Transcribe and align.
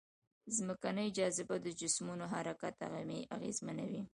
ځمکنۍ 0.55 1.07
جاذبه 1.17 1.55
د 1.61 1.67
جسمونو 1.79 2.25
حرکت 2.33 2.75
اغېزمنوي. 3.35 4.01